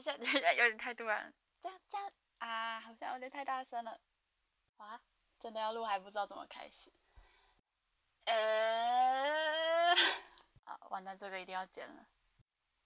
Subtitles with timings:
[0.00, 4.00] 现在 有点太突然，这样这样啊，好像有点太大声了。
[4.78, 5.00] 啊，
[5.38, 6.92] 真的要录还不知道怎么开始。
[8.24, 9.94] 呃，
[10.64, 12.06] 啊，完蛋，这个一定要剪了。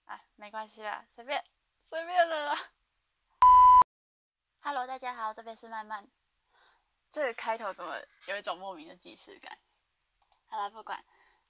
[0.05, 1.43] 啊，没关系啦，随便
[1.89, 2.55] 随便了啦。
[4.61, 6.07] Hello，大家好，这边是曼曼。
[7.11, 7.97] 这个开头怎么
[8.27, 9.57] 有一种莫名的即视感？
[10.47, 11.03] 好了，不管。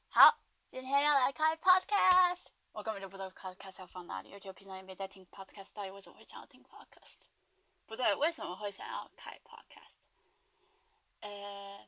[0.09, 0.37] 好，
[0.69, 2.54] 今天要来开 Podcast。
[2.75, 7.21] 我根本就不知道 Podcast 要放哪里，而且我平常也没在听 Podcast，到底为什么会想要听 Podcast？
[7.85, 9.93] 不对，为什么会想要开 Podcast？
[11.21, 11.87] 呃，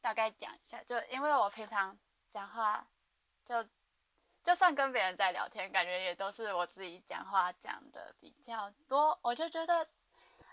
[0.00, 1.98] 大概讲一下，就因为我平常
[2.30, 2.86] 讲话，
[3.44, 3.66] 就
[4.44, 9.88] 就算跟别人在聊天，感觉也都是我自己讲话讲的比较多，我就觉得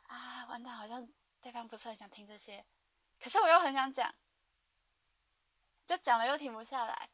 [0.08, 1.08] 啊，完蛋，好像
[1.40, 2.66] 对方不是很想听这些，
[3.22, 4.12] 可是我又很想讲，
[5.86, 7.12] 就讲了又停不下来，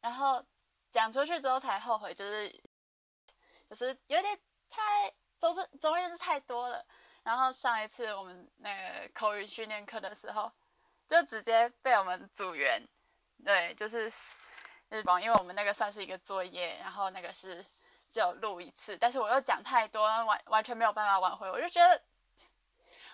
[0.00, 0.44] 然后。
[0.96, 2.48] 讲出去之后才后悔，就是
[3.68, 6.82] 就是有点太，总之总而言之太多了。
[7.22, 10.50] 然后上一次我们那个口语训练课的时候，
[11.06, 12.82] 就直接被我们组员，
[13.44, 14.10] 对，就是
[14.88, 17.62] 日本，因为我们那个算是一个作业，然后那个是
[18.08, 22.02] 只有录一次，但是我又讲太多，完完全没有办法挽回，我就觉得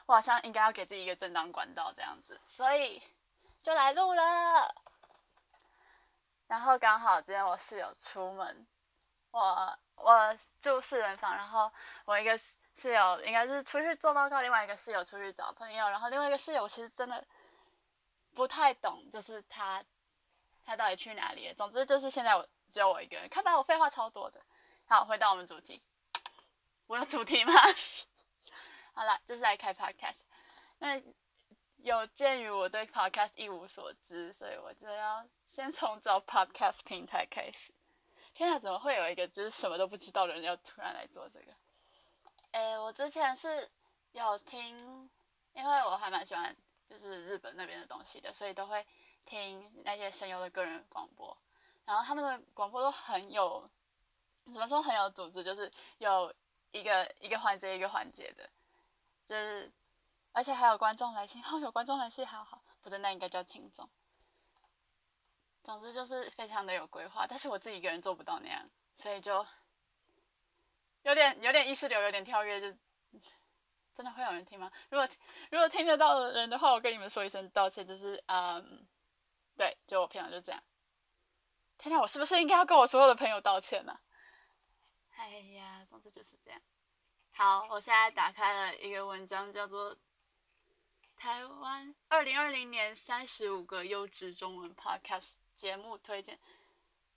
[0.07, 3.03] 我好像应该要给自己一个正当管道这样子，所以
[3.61, 4.73] 就来录了。
[6.53, 8.67] 然后刚好今天我室友出门，
[9.31, 11.73] 我我住四人房，然后
[12.05, 12.37] 我一个
[12.77, 17.27] 室友应该是出去做报告，另外一个室友出去找朋友，然后另外一个室友其实真的
[18.35, 19.83] 不太懂，就是他
[20.63, 21.55] 他到底去哪里了。
[21.55, 24.39] 总之就是现在我只有我一个人，看吧我废话超多的。
[24.85, 25.83] 好，回到我们主题，
[26.87, 27.55] 我有主题吗？
[28.93, 30.17] 好了，就是来开 podcast。
[30.81, 31.01] 那
[31.83, 35.25] 有鉴于我对 podcast 一无所知，所以我就要。
[35.49, 37.75] 先从找 podcast 平台开始。
[38.33, 41.53] 天啊，怎么会有一个就是什么都不知道的人要突然来做这个？
[42.53, 43.71] 诶，我之前是
[44.13, 45.11] 有听，
[45.53, 46.57] 因为我还蛮喜欢
[46.89, 48.83] 就是日本那边的东西的，所以都会
[49.27, 51.37] 听那些声优的个人广播。
[51.85, 53.69] 然后他们的广播都很有，
[54.47, 56.33] 怎么说很有组织，就是有
[56.71, 58.49] 一个一个环节一个环节的，
[59.27, 59.71] 就是
[60.33, 63.89] 而且还有观众来信，哦，有观众来信，好好，不是那应该叫听众。
[65.63, 69.47] 总之就是非常的有规划，但是我自己一个人做不到那样，所以就
[71.03, 72.77] 有点有点意识流，有点跳跃，就
[73.95, 74.73] 真的会有人听吗？
[74.91, 75.09] 如果
[75.51, 78.87] 如果听得到的人的话，我跟你们说一声道歉，就是嗯，
[79.57, 80.61] 对，就我平常就这样。
[81.79, 84.01] 天哪，我是不是应该要跟我所有的朋友道歉呢？
[85.15, 86.61] 哎呀，总之就是这样。
[87.33, 89.95] 好，我现在打开了一个文章，叫做
[91.23, 95.21] 《台湾二零二零年三十五个优质中文 Podcast》。
[95.55, 96.37] 节目推荐，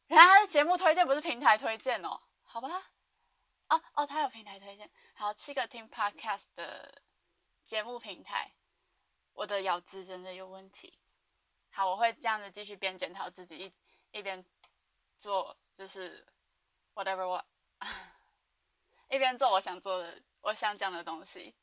[0.05, 2.21] 原来他是节目推荐，不是平台推荐哦。
[2.43, 2.91] 好吧，
[3.69, 4.91] 哦哦，他有平台推荐。
[5.15, 7.01] 好，七个听 podcast 的
[7.63, 8.51] 节目平台，
[9.33, 10.99] 我的咬字真的有问题。
[11.71, 14.45] 好，我会这样子继续边检讨自己，一一边
[15.17, 16.23] 做就是
[16.93, 17.43] whatever 我
[19.09, 21.55] 一边做我想做的，我想讲的东西。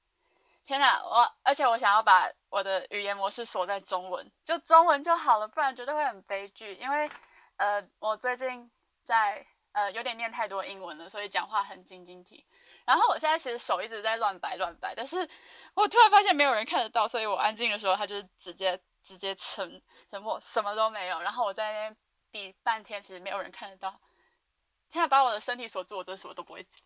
[0.64, 6.74] 天哪，我而且我想要把我的语言模式锁在中文，就中文就好了，不然绝对会很悲剧。
[6.76, 7.10] 因为，
[7.56, 8.70] 呃，我最近
[9.04, 12.46] 在呃有点念太多英文了，所以讲话很晶晶体。
[12.84, 15.28] 然后我现在其实手一直在乱摆乱摆，但是
[15.74, 21.20] 我突然发现没有人看得到，所以我安静的时候，他就直接直接沉沉默，什么都没有。
[21.20, 21.96] 然后我在那边
[22.30, 24.00] 比半天，其实没有人看得到。
[24.90, 26.80] 天哪，把我的身体锁住，我真的什么都不会讲。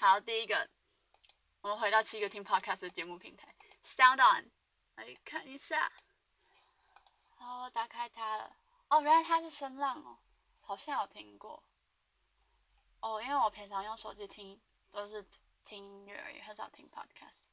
[0.00, 0.66] 好，第一个。
[1.64, 3.48] 我们回到七个听 podcast 的节目平台
[3.82, 4.50] ，Sound On，
[4.96, 5.90] 来看一下。
[7.38, 8.54] 哦，打开它了。
[8.90, 10.18] 哦，原来它是声浪哦，
[10.60, 11.64] 好像有听过。
[13.00, 14.60] 哦，因为我平常用手机听
[14.90, 15.26] 都是
[15.64, 17.44] 听音乐而已，很少听 podcast。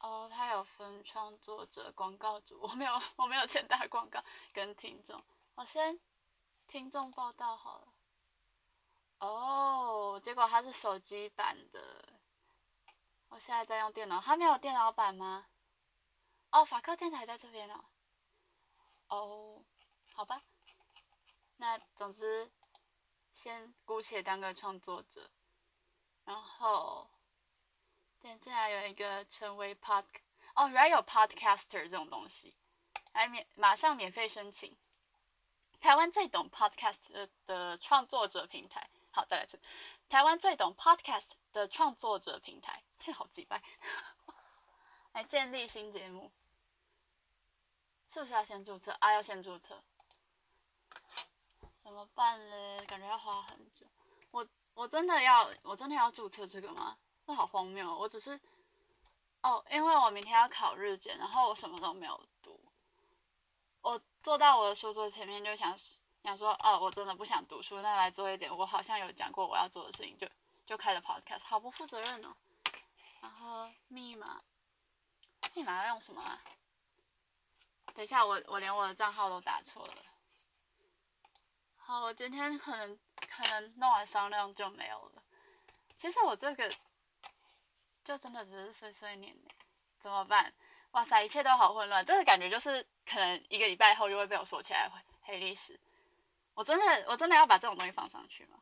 [0.00, 4.20] 哦，它有分创作者、广告主，我没有， 我没有钱打广告
[4.52, 5.22] 跟听众。
[5.54, 6.00] 我先
[6.66, 7.92] 听众报道好了。
[9.20, 12.17] 哦，结果它是手机版的。
[13.28, 15.46] 我现在在用电脑，他没有电脑版吗？
[16.50, 17.84] 哦，法克电台在这边哦。
[19.08, 19.64] 哦，
[20.12, 20.42] 好吧。
[21.56, 22.50] 那总之，
[23.32, 25.30] 先姑且当个创作者，
[26.24, 27.10] 然后，
[28.22, 30.04] 现在有一个成为 pod，
[30.54, 32.54] 哦，原来有 podcaster 这种东西，
[33.12, 34.76] 来免马上免费申请。
[35.80, 39.60] 台湾最懂 podcast 的创作者平台，好，再来一次，
[40.08, 42.82] 台湾最懂 podcast 的创作者平台。
[42.98, 43.62] 天， 好几拜，
[45.12, 46.32] 来建立新节目，
[48.06, 49.12] 是不是要先注册啊？
[49.12, 49.82] 要先注册，
[51.82, 52.84] 怎么办嘞？
[52.86, 53.86] 感觉要花很久。
[54.30, 56.98] 我我真的要我真的要注册这个吗？
[57.26, 57.94] 这好荒谬！
[57.98, 58.40] 我只是
[59.42, 62.58] 哦，因为我明天要考日检，然后我什么都没有读。
[63.82, 65.78] 我坐到我的书桌前面就想
[66.22, 70.28] 想说，哦，我真的不想读书，那来做一点我好像有讲过我要做的事情，就
[70.66, 72.34] 就开了 podcast，好不负责任哦。
[73.20, 74.42] 然后密码，
[75.54, 76.42] 密码要用什么啊？
[77.94, 79.94] 等一下，我我连我的账号都打错了。
[81.76, 85.22] 好，我今天可能可能弄完商量就没有了。
[85.96, 86.70] 其实我这个
[88.04, 89.50] 就真的只是碎碎念呢，
[90.00, 90.52] 怎么办？
[90.92, 94.90] 哇塞，一切都好混乱，这个感觉就是可能一个礼拜后就会被我锁起来
[95.22, 95.78] 黑历史。
[96.58, 98.58] 我真的我真的要把这种东西放上去吗？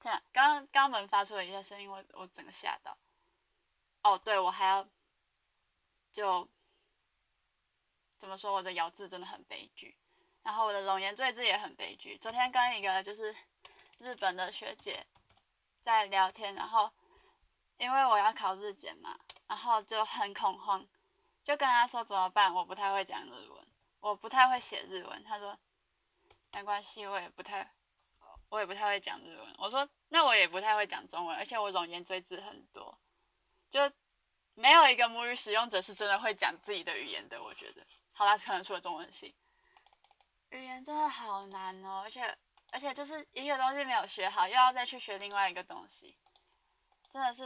[0.00, 2.98] 天啊，刚刚刚门发出了一下声音，我我整个吓到。
[4.02, 4.86] 哦，对，我还要
[6.12, 6.46] 就。
[8.18, 8.52] 怎么说？
[8.52, 9.96] 我的咬字真的很悲剧，
[10.42, 12.18] 然后我的龙颜赘字也很悲剧。
[12.18, 13.34] 昨天跟一个就是
[13.98, 15.06] 日本的学姐
[15.80, 16.92] 在聊天，然后
[17.78, 20.86] 因为我要考日检嘛，然后就很恐慌，
[21.42, 22.52] 就跟她说怎么办？
[22.52, 23.66] 我不太会讲日文，
[24.00, 25.24] 我不太会写日文。
[25.24, 25.58] 她说
[26.52, 27.74] 没关系，我也不太，
[28.48, 29.54] 我也不太会讲日文。
[29.58, 32.98] 我说那我也不太会讲中文，而且我龙颜赘字很多，
[33.70, 33.92] 就
[34.54, 37.86] 没有一个母语使用者是真的会讲自己的语言的，我觉得。
[38.12, 39.36] 好啦，可能除了中文系，
[40.48, 42.38] 语言真的好难哦，而且
[42.72, 46.16] 而且就是一个东西没有学好，又要再去学另外一个东西，
[47.12, 47.44] 真的是，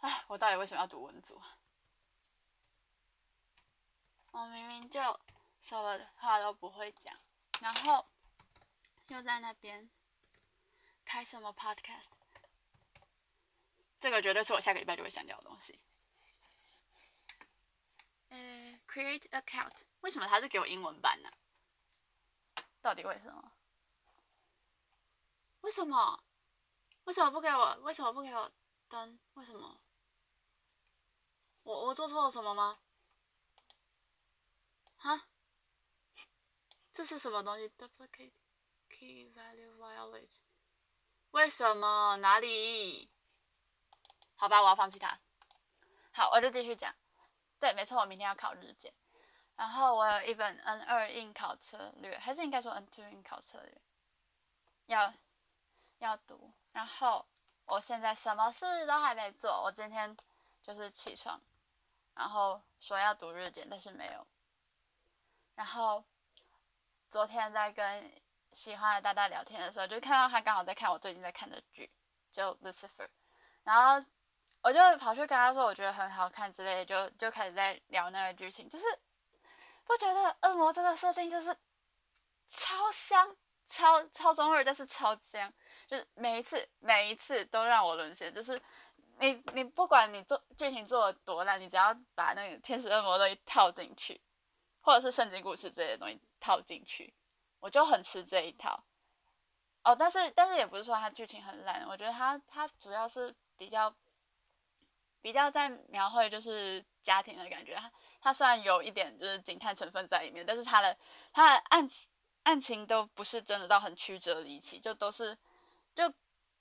[0.00, 1.40] 啊，我到底为什么要读文组？
[4.30, 5.00] 我明明就
[5.58, 7.18] 什么话都不会讲，
[7.60, 8.06] 然后
[9.08, 9.90] 又在那边
[11.04, 12.10] 开什么 podcast，
[13.98, 15.82] 这个绝对是我下个礼拜就会删掉的东西。
[18.28, 21.30] 呃，create account，为什么它是给我英文版呢？
[22.80, 23.52] 到底为什么？
[25.62, 26.22] 为什么？
[27.04, 27.74] 为什么不给我？
[27.82, 28.52] 为什么不给我
[28.88, 29.18] 登？
[29.34, 29.80] 为什么？
[31.62, 32.78] 我我做错了什么吗？
[34.96, 35.26] 哈？
[36.98, 38.32] 这是什么东西？duplicate
[38.88, 40.38] key value violate？
[41.30, 42.16] 为什么？
[42.16, 43.08] 哪里？
[44.34, 45.16] 好吧，我要放弃它。
[46.10, 46.92] 好，我就继续讲。
[47.60, 48.92] 对，没错，我明天要考日检，
[49.54, 53.80] 然后我有一本 N 二应考策略，还是应该说 N two 应考策略，
[54.86, 55.14] 要
[55.98, 56.52] 要读。
[56.72, 57.24] 然后
[57.66, 60.16] 我现在什么事都还没做，我今天
[60.64, 61.40] 就是起床，
[62.14, 64.26] 然后说要读日检，但是没有。
[65.54, 66.04] 然后
[67.10, 68.12] 昨天在跟
[68.52, 71.90] 喜欢的大大聊天的时候，就看到他刚好在看我最近在看的剧，
[72.30, 73.08] 就 Lucifer，
[73.64, 74.06] 然后。
[74.60, 78.84] 我就跑去跟他说，我觉得很好看之类的，就就开始在聊那个剧情，就是
[79.84, 81.56] 不觉得恶魔这个设定就是
[82.48, 85.50] 超香、超超中二，但是超香，
[85.86, 88.34] 就是每一次每一次都让我沦陷。
[88.34, 88.60] 就是
[89.20, 94.20] 你你不管你做剧情做的多烂，你只要把那个天使恶魔东西套进去，
[94.88, 97.12] 或者是圣经故事这些东西套进去，
[97.60, 98.82] 我就很吃这一套。
[99.84, 103.94] 哦，但是但是也不是说它剧情很烂，我觉得它它主要是比较。
[105.20, 110.96] 比较在描绘就是家庭的感觉，它它虽然有一点就是警探成分在里面，但是它的
[111.32, 111.90] 它的案
[112.44, 115.36] 案情都不是真的到很曲折离奇，就都是
[115.92, 116.10] 就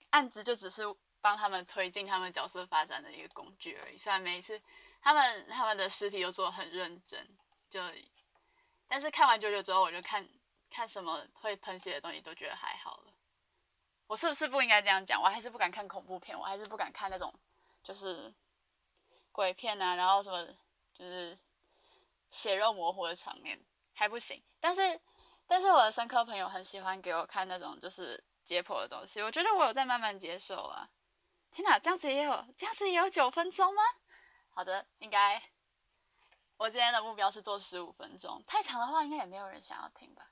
[0.10, 0.84] 案子就只是
[1.22, 3.96] 帮他们推进他们角色发展的一个工具而已。
[3.96, 4.60] 虽然每一次
[5.02, 7.26] 他们他们的尸体都做的很认真，
[7.70, 7.80] 就
[8.88, 10.28] 但是看完九九之后，我就看
[10.70, 13.14] 看什么会喷血的东西都觉得还好了。
[14.08, 15.22] 我是不是不应该这样讲？
[15.22, 17.34] 我还是不敢看恐怖片，我还是不敢看那种
[17.84, 18.34] 就是。
[19.30, 20.44] 鬼片啊，然后什么
[20.96, 21.38] 就是
[22.32, 23.64] 血肉模糊的场面
[23.94, 25.00] 还不行，但是
[25.46, 30.90] 但是我的生科朋友很喜欢给我看那种就是解剖的东西，我觉得我有在慢慢接受啊。
[31.52, 33.84] 天哪，这样子也有这样子也有九分钟吗？
[34.50, 35.40] 好的，应该
[36.58, 40.32] 我今天的目标是做十五分钟，太长的话应该也没有人想要听吧。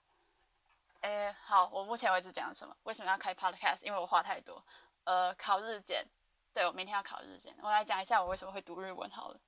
[1.01, 2.75] 诶，好，我目前为止讲什么？
[2.83, 3.83] 为什么要开 podcast？
[3.83, 4.65] 因为我话太多。
[5.03, 6.03] 呃，考日检。
[6.51, 9.39] 对，我明天要考日检，我来讲一下我为什么会读日文好了。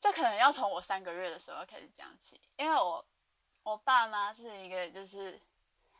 [0.00, 3.04] 这可能要从我三个月的时候开始讲起，因为我
[3.62, 5.38] 我爸妈是一个就是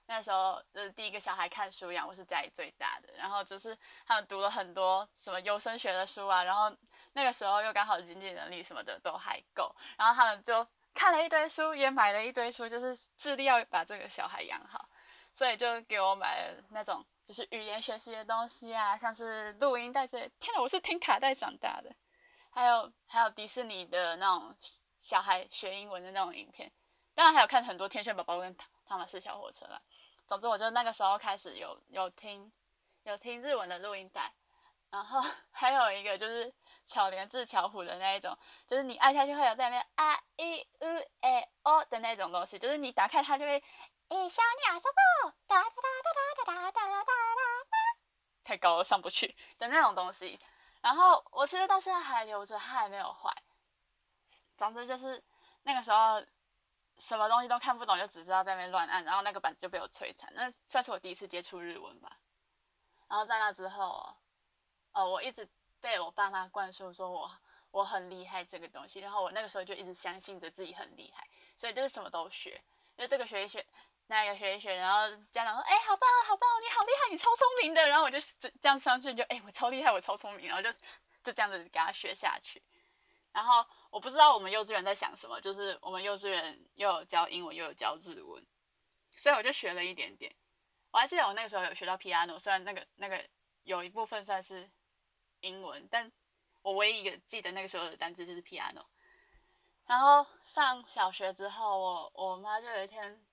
[0.06, 6.75] 那时候就是第一个小孩看书养，我是家里最大的，然后就是他们读了很多什么优生学的书啊，然后
[7.14, 14.88] 那个时候又刚好经济能力什么的都还够，然后他们就看了一堆书，也买了一堆书，就是致力要把这个小孩养好，
[15.35, 17.04] 所以就给我买了那种。
[17.26, 20.30] 就是语言学习的东西啊，像是录音带这些。
[20.38, 21.90] 天哪，我是听卡带长大的。
[22.50, 24.54] 还有还有迪士尼的那种
[25.00, 26.71] 小孩学英文的那种影片，
[27.14, 28.54] 当然还有看很多天线宝宝跟
[28.87, 29.80] 汤马士小火车啦。
[30.26, 32.52] 总之我就那个时候开始有有听
[33.04, 34.30] 有听日文的录音带，
[34.90, 36.52] 然后 还有一个就是
[36.87, 38.37] 巧连智巧虎的那一种，
[38.67, 40.87] 就是你按下去会有在那边啊一呜
[41.23, 43.57] 诶哦的那种东西，就是你打开它就会
[44.09, 47.76] 一小鸟什么哒哒哒哒哒哒哒哒哒哒，
[48.45, 50.38] 太高了上不去的那种东西。
[50.83, 53.35] 然后我其实到现在还留着，它还没有坏。
[54.57, 55.25] 总之就是
[55.62, 56.23] 那个时候
[56.99, 60.31] 什么东西都看不懂，就只知道在那边乱按，然后那个板子就被我摧残。
[60.35, 62.19] 那算是我第一次接触日文吧。
[63.09, 64.14] 然后在那之后，
[64.93, 65.49] 哦，我一直
[65.85, 67.31] 被我爸妈灌输说我
[67.71, 72.59] 我很厉害这个东西，然后我那个时候就一直相信着自己很厉害，所以就是什么都学，
[72.97, 73.62] 就这个学一学，
[74.07, 80.73] 那个学一学，然后家长说，哎，好棒，好棒，你好厉害，你超聪明的，然后我就这这样上去就，哎，我超厉害，我超聪明，然后就
[81.23, 82.62] 就这样子给他学下去。
[83.33, 88.43] 然后我不知道我们幼稚园在想什么，就是我们幼稚园又有教英文又有教日文，
[89.11, 90.35] 所以我就学了一点点。
[90.93, 93.23] 我还记得我那个时候有学到 piano，虽然那个那个
[93.64, 94.71] 有一部分算是
[95.45, 96.11] 英文，但
[96.63, 98.85] 我唯一一个记得那个时候的单词就是 piano。
[99.87, 103.25] 然后上小学之后，我我妈就有一天。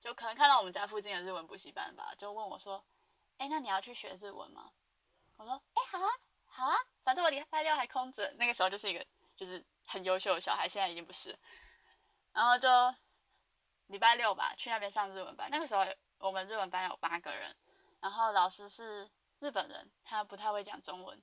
[0.00, 2.84] 就可能看到我们家附近的日文补习班吧，就问我说
[3.38, 4.70] ：“哎，那你要去学日文吗？”
[5.38, 6.10] 我说：“哎，好啊，
[6.44, 9.02] 好啊，反正我礼拜六还空着。”那个时候就是一个
[9.34, 11.34] 就是很优秀的小孩，现在已经不是。
[12.34, 12.68] 然后就
[13.86, 15.48] 礼拜六吧，去那边上日文班。
[15.50, 15.86] 那个时候
[16.18, 17.56] 我们日文班有八个人，
[18.00, 21.18] 然后老师是日本人，他不太会讲中文。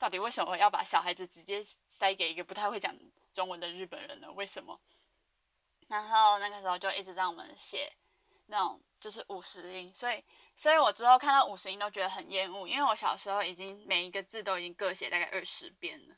[0.00, 2.92] 到底为什么要把小孩子直接塞给一个不太会讲
[3.32, 4.32] 中文的日本人呢？
[4.32, 4.80] 为什么？
[5.86, 7.92] 然后那个时候就一直让我们写。
[8.52, 10.24] 那种就是五十音，所以，
[10.56, 16.16] 所以我之后看到五十音都觉得很厌恶，因为我小时候已经每一个字都已经各写大概二十遍了，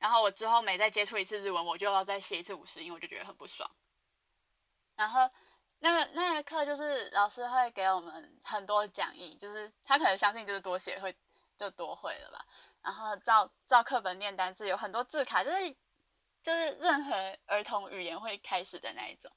[0.00, 3.70] 然后我之后每再接触一次日文，我就要再写一次五十音，我就觉得很不爽。
[4.96, 5.30] 然后
[5.78, 11.14] 那个那个课就是老师会给我们很多讲义，就是他可能相信就是多写会
[11.56, 12.44] 就多会了吧，
[12.88, 15.76] 然后照照课本念单词，有很多字卡，就是
[16.42, 19.30] 就是任何儿童语言会开始的那一种。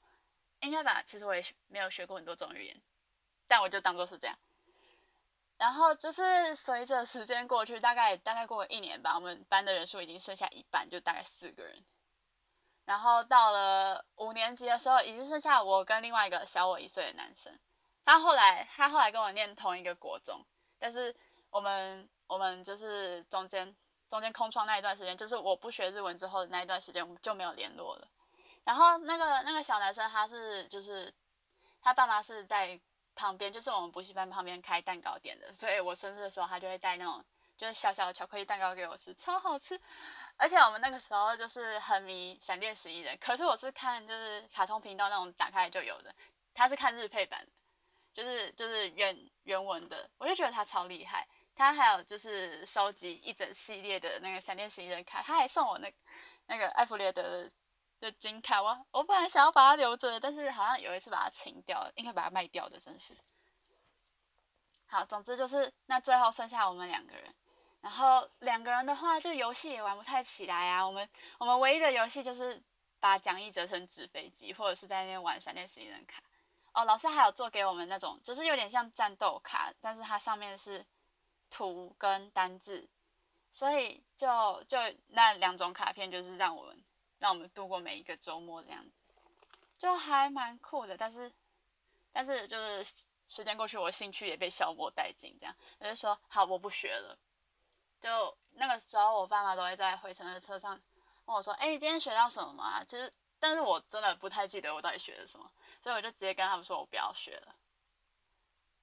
[0.60, 2.82] 应该吧，其实我也没有学过很多种语言，
[3.46, 4.38] 但我就当做是这样。
[5.58, 11.84] 然后就是随着时间过去，大概大概过了一年吧，我们班的人数已经剩下一半，就大概四个人。
[12.86, 17.52] 然后到了五年级的时候，已经剩下我跟另外一个小我一岁的男生。
[18.02, 20.42] 他后来他后来跟我念同一个国中，
[20.78, 21.14] 但是
[21.50, 23.74] 我们我们就是中间
[24.08, 28.08] 中间空窗那一段时间，就是我不学日文之后的那一段时间，我们就没有联络了。
[28.64, 31.12] 然后那个那个小男生他是就是
[31.80, 32.80] 他爸妈是在
[33.14, 37.24] 旁边，就是我们补习班旁边开蛋糕店的，所以我生日的时候他就会带那种
[37.56, 39.78] 就是小小的巧克力蛋糕给我吃，超好吃。
[40.36, 46.14] 而且我们那个时候就是很迷闪电十一人，可是我是看就是卡通频道那种打开就有的，
[46.54, 47.46] 他是看日配版，
[48.14, 51.26] 就是就是原原文的，我就觉得他超厉害。
[51.54, 55.92] 他还有就是收集一整系列的那个闪电十一人卡，他还送我那
[56.46, 57.52] 那个艾弗列德的。
[58.18, 63.16] 金卡哇，我本来想要把它留着，但是好像有一次把它清掉了，应该把它卖掉的，真是。
[64.86, 67.32] 好，总之就是那最后剩下我们两个人，
[67.80, 70.84] 然后两个人的话就游戏也玩不太起来啊。
[70.84, 72.60] 我们我们唯一的游戏就是
[72.98, 76.20] 把讲义折成纸飞机，或者是在那边玩闪电十一人卡。
[76.72, 80.84] 哦，老师还有做给我们那种，就是有点像战斗卡，但是它上面是
[81.52, 82.88] 图跟单字，
[83.52, 84.78] 所以就就
[85.08, 86.82] 那两种卡片就是让我们。
[87.22, 88.90] 让我们度过每一个周末这样子，
[89.78, 90.96] 就还蛮酷的。
[90.96, 91.32] 但是，
[92.10, 92.84] 但是就是
[93.28, 95.38] 时间过去，我兴趣也被消磨殆尽。
[95.38, 97.16] 这样，我就说好，我不学了。
[98.00, 100.72] 就那个时候，我爸妈都会在回程的车上
[101.26, 105.48] 问我说：“哎，你今天学到什么吗？”其实，但是我真的不太记得我到底学了什么，
[105.80, 107.54] 所以我就直接跟他们说：“我不要学了。”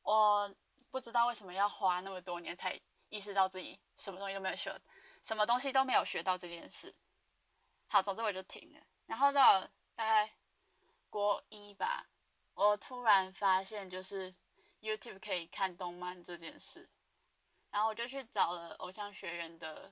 [0.03, 0.49] 我
[0.91, 2.79] 不知道为什么要花那么多年才
[3.09, 4.81] 意识到自己什么东西都没有学，
[5.23, 6.93] 什么东西都没有学到这件事。
[7.87, 8.79] 好，总之我就停了。
[9.07, 9.61] 然后到
[9.95, 10.31] 大概
[11.09, 12.05] 国一吧，
[12.53, 14.33] 我突然发现就是
[14.81, 16.89] YouTube 可以看动漫这件事，
[17.71, 19.91] 然后我就去找了偶像学院的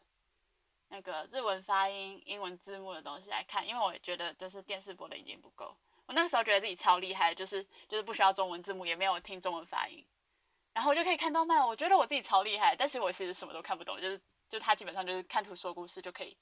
[0.89, 5.75] 那个日文发音、英文字幕的东西来看，因为我觉得就是电视播的已经不够。
[6.05, 10.05] 我那个时候觉得自己超厉害，就是就是不需要中文字幕，也没有听中文发音，
[10.77, 11.67] 然后我就可以看动漫。
[11.67, 16.37] 我觉得我自己超厉害，但是我其实什么都看不懂，就是就他基本上就是看图说故事就可以。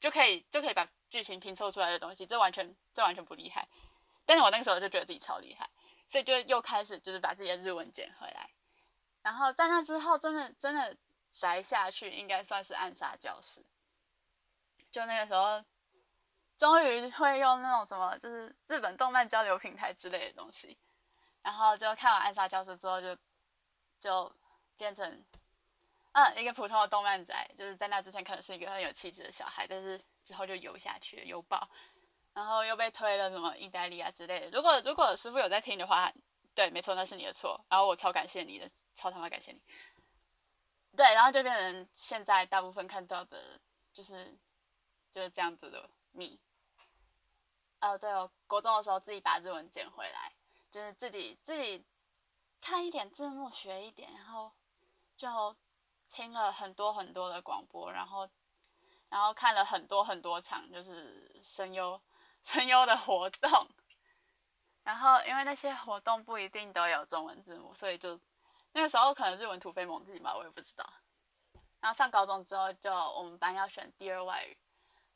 [0.00, 3.68] 就可以就可以把剧情拼凑出来的东西，这完全这完全不厉害。
[4.24, 5.68] 但是我那个时候就觉得自己超厉害，
[6.08, 8.48] 所以就又开始就是把自己的日文捡回来。
[9.22, 10.96] 然后在那之后，真的真的
[11.30, 13.62] 宅下去，应该算是暗杀教室。
[14.90, 15.62] 就那个时候，
[16.58, 20.78] 终于会用那种什么，就是日本动漫交流平台之类的东西。
[21.42, 23.16] 然后就看完《暗杀教室》之后就
[24.04, 24.30] 就
[24.76, 25.24] 变成
[26.12, 31.66] 嗯一个普通的动漫宅，就是在那之前可能是一个很有气质的小孩，但是之后就游下去，游爆，
[32.34, 34.50] 然后又被推了什么意大利啊之类的。
[34.50, 36.12] 如果如果师傅有在听的话，
[36.54, 37.58] 对，没错，那是你的错。
[37.70, 39.62] 然后我超感谢你的，超他妈感谢你。
[40.94, 43.58] 对，然后就变成现在大部分看到的，
[43.90, 44.36] 就是
[45.14, 46.38] 就是这样子的你。
[47.80, 50.30] 哦，对哦，国中的时候自己把日文捡回来，
[50.70, 51.82] 就是自己自己
[52.64, 54.50] 看一点字幕学一点，然后
[55.18, 55.54] 就
[56.08, 58.26] 听了很多很多的广播，然后
[59.10, 62.00] 然后看了很多很多场就是声优
[62.42, 63.68] 声优的活动。
[64.82, 68.18] 然后，因为那些活动不一定都有中文字幕，所以就
[68.72, 70.90] 那个时候可能日文突飞猛进吧，我也不知道。
[71.80, 74.56] 然后上高中之后，就我们班要选第二外语，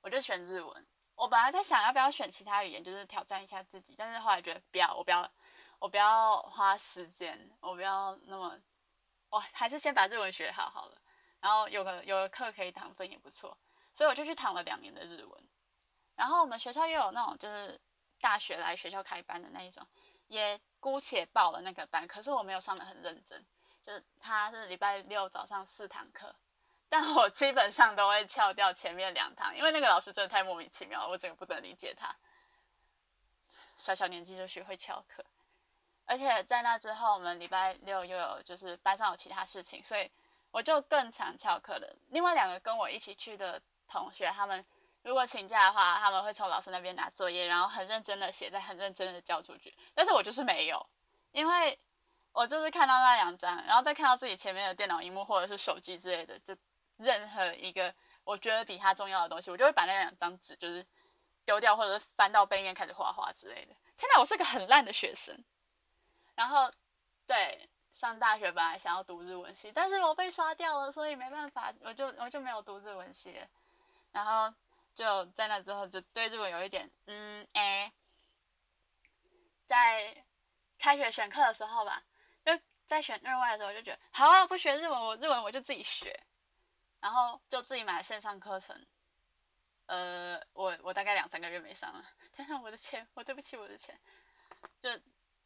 [0.03, 0.87] 我就选日文。
[1.15, 5.31] 我本来在想要不要选其他语言，就是挑战一下自己，但是后来觉得不要，我不要，
[5.79, 8.59] 我不要花时间，我不要那么，
[9.31, 10.99] 我还是先把日文学好好了。
[11.41, 13.57] 然后有个有个课可以躺分也不错，
[13.93, 15.49] 所以我就去躺了两年的日文。
[16.17, 17.81] 然后我们学校又有那种就是。
[18.21, 19.87] 大学来学校开班的那一种，
[20.27, 23.47] 也姑且报了那个班，可是我没有上的很认真，
[23.87, 26.35] 就是他是礼拜六早上四堂课，
[26.89, 32.13] 但我基本上都会翘掉前面两堂，因为那个老师真的太莫名其妙了，我整个不能理解他。
[33.77, 35.25] 小小年纪就学会翘课，
[36.09, 40.11] 而且在那之后，我们礼拜六又有就是班上有其他事情，所以
[40.51, 41.97] 我就更常翘课了。
[42.09, 44.65] 另外两个跟我一起去的同学，他们。
[45.03, 49.73] 如果请假的话，他们会从老师那边拿作业，然后很认真的写，再很认真的交出去。
[49.95, 50.85] 但是我就是没有，
[51.31, 51.79] 因为
[52.33, 56.55] 我就是看到那两张，然后再看到自己前面的电脑荧幕或者是手机之类的，就
[56.97, 60.85] 任何一个我觉得比它重要的东西，我就会把那两张纸就是
[61.47, 63.75] 丢掉，或者是翻到背面开始画画之类的。
[63.97, 65.43] 天哪，我是个很烂的学生。
[66.39, 66.71] 然后
[67.27, 73.37] 对上大学本来想要读日文系，但是我被刷掉了，所以没办法，我就我就没有读日文系。
[74.13, 74.55] 然后。
[74.95, 77.93] 就在那之后，就对日文有一点，嗯，哎，
[79.65, 80.25] 在
[80.77, 82.03] 开学选课的时候吧，
[82.45, 82.51] 就
[82.89, 86.19] 在选日外的时候，就觉得好啊，不学日文，我日文我就自己学，
[86.99, 88.85] 然后就自己买了线上课程，
[89.87, 93.97] 呃，我我大概两三个月没上了，天上我的钱，我对不起我的钱，
[94.83, 94.91] 就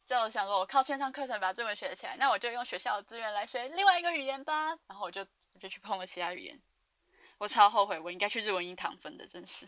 [0.05, 6.61] 就想说，我靠线上课程把中文学起来，那我就用学校的资源来学另外一个语言吧，然后我就我就去碰了其他语言。
[7.37, 9.67] 我超后悔，我应该去日文音堂分的，真是。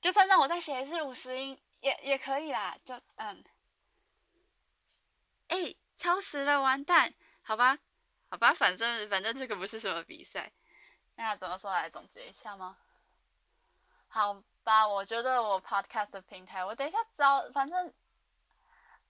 [0.00, 2.76] 就算让我再写一次五十音，也也可以啦。
[2.84, 3.42] 就嗯，
[5.48, 7.78] 哎，超时了，完蛋，好吧，
[8.28, 10.52] 好吧，反正反正这个不是什么比赛。
[11.14, 12.76] 那怎么说来总结一下吗？
[14.08, 17.92] 好吧，我觉得我 podcast 的平台，我等一下找，反正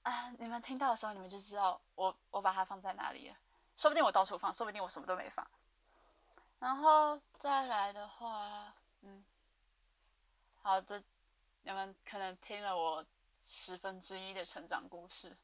[0.02, 3.36] 啊，你们听到的时候，你们就知道我我把它放在哪里了。
[3.76, 5.48] 说不定我到处放，说不定我什么都没放。
[6.58, 9.24] 然后再来的话，嗯，
[10.62, 11.02] 好的，
[11.62, 13.04] 你们可能听了我
[13.42, 15.36] 十分之一的成长故事，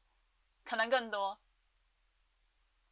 [0.63, 1.37] 可能更多。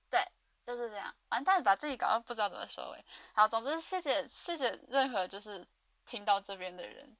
[0.09, 0.25] 对，
[0.65, 1.13] 就是这样。
[1.29, 3.05] 完蛋，把自己搞到不知道怎么收尾。
[3.33, 5.65] 好，总之谢谢谢谢任何就是
[6.05, 7.15] 听到这边的人。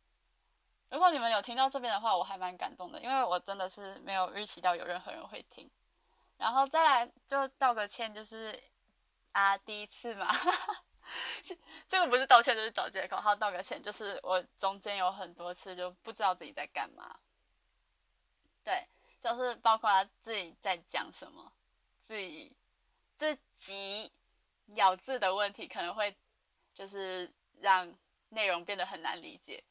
[0.90, 5.70] 如果你们有听到这边的话，我还蛮感动的，因为我真的是没有预期到有任何人会听。
[6.38, 8.62] 然后再来就道个歉，就是
[9.32, 10.34] 啊，第一次嘛。
[11.88, 13.18] 这个不是道歉，就是找借口。
[13.18, 17.18] 还有道个歉，就是我中间有很多次就不知道自己在干嘛。
[18.64, 18.86] 对，
[19.20, 19.90] 就是包括
[20.22, 21.52] 自己在讲什么，
[22.08, 22.54] 自己
[23.16, 24.12] 自己
[24.76, 26.16] 咬字的问题，可能会
[26.74, 27.92] 就是让
[28.30, 29.64] 内容变得很难理解，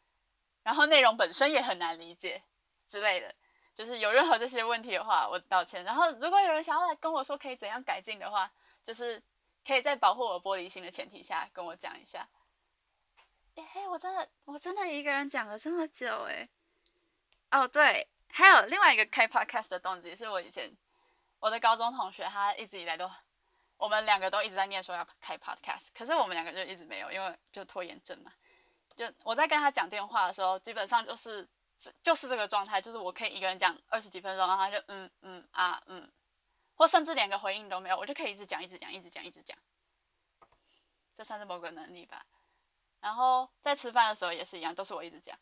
[0.67, 2.43] 然后内容本身也很难理解
[2.89, 3.33] 之类的。
[3.73, 5.85] 就是有任何这些问题的话，我道歉。
[5.85, 8.51] 然后如果有人想要来跟我说可以怎样改进的话，
[8.85, 9.23] 就是。
[9.67, 12.29] 可以在保护我玻璃心的前提下跟我讲一下。
[13.57, 16.49] 哎，我真的我真的一个人讲了这么久哎。
[17.51, 20.73] 哦对，还有另外一个开 podcast 的动机是我以前
[21.41, 23.11] 我的高中同学，他一直以来都
[23.77, 28.33] 我们两个都一直在念说要开 podcast，可是我们两个就一直没有，因为就拖延症嘛。
[28.97, 31.47] 就我在跟他讲电话的时候，基本上就是
[32.03, 36.11] 就是这个状态，就是我可以一个人讲二十几分钟，然后他就嗯嗯啊嗯。
[36.79, 39.57] 或甚至连个回应都没有，我就可以一直讲，一直讲，一直讲，一直讲。
[41.15, 42.27] 这算是某个能力吧。
[43.01, 45.35] 然后在吃饭的时候也是一样，都是我一直讲。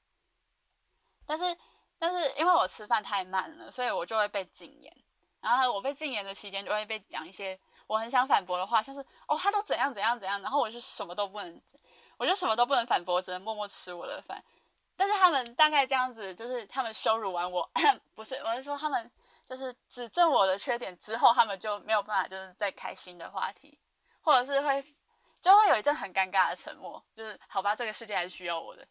[1.26, 1.56] 但是，
[1.98, 4.96] 但是因为我吃饭太慢了，所以我就会被禁言。
[5.40, 11.60] 然后我被禁言的期间，就会被讲一些我很想反驳的话，像是哦，他都怎样怎样怎样，然后我就什么都不能，
[12.16, 14.42] 我就什么都不能反驳，只能默默吃我的饭。
[14.96, 17.70] 但是他们大概这样子，就是他们羞辱完我，
[18.14, 19.10] 不是，我是说他们。
[19.46, 23.78] 就是指正我的缺点之后，他们就没有办法就是再开新的话题，
[24.22, 24.82] 或者是会
[25.42, 28.88] 就会有一阵很尴尬的沉默，就是好吧，这个世界还是需要我的，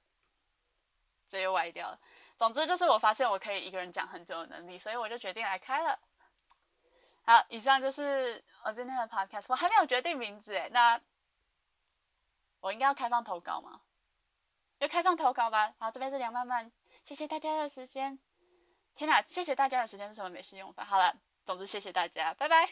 [1.27, 1.99] 这又歪掉了。
[2.37, 5.97] 总之就是我发现我可以一个人讲很久的能力，所以我就决定来开了。
[7.25, 11.01] 好，以上就是我今天的 podcast，我还没有决定名字诶，那
[12.63, 13.81] 我应该要开放投稿吗？
[14.79, 15.75] 就开放投稿吧。
[15.79, 16.71] 好，这边是梁曼曼，
[17.03, 18.17] 谢谢大家的时间。
[18.95, 20.85] 天哪，谢谢大家的时间是什么美式用法？
[20.85, 22.69] 好了，总之谢谢大家，拜拜。